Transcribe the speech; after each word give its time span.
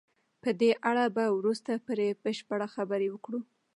په 0.43 0.49
دې 0.59 0.71
اړه 0.89 1.05
به 1.15 1.25
وروسته 1.39 1.71
پرې 1.87 2.07
بشپړې 2.23 2.67
خبرې 2.75 3.07
وکړو. 3.11 3.39